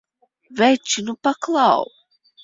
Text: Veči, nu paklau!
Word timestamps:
Veči, 0.59 1.03
nu 1.09 1.13
paklau! 1.27 1.85